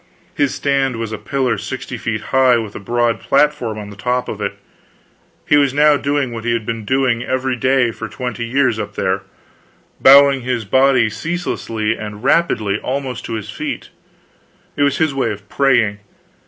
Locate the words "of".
4.27-4.41, 15.31-15.47